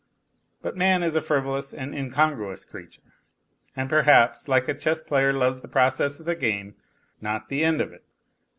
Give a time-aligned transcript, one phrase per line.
[0.63, 3.19] But man is a frivolous and incongruous creature,
[3.75, 6.73] and perhaps, like a chess player, loves the process of the game,
[7.21, 8.03] not the end of it.